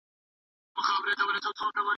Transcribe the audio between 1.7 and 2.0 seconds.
ورکوي.